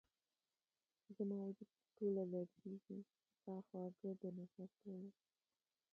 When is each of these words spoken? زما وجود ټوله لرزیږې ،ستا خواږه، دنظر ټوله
زما 1.17 1.37
وجود 1.45 1.69
ټوله 1.95 2.23
لرزیږې 2.31 2.99
،ستا 3.35 3.55
خواږه، 3.65 4.09
دنظر 4.21 4.69
ټوله 4.79 5.09